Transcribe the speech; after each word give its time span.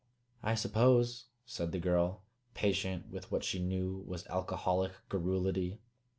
"I 0.41 0.55
suppose," 0.55 1.25
said 1.45 1.71
the 1.71 1.77
girl, 1.77 2.23
patient 2.55 3.11
with 3.11 3.31
what 3.31 3.43
she 3.43 3.59
knew 3.59 4.03
was 4.07 4.25
alcoholic 4.25 4.93
garrulity. 5.09 5.77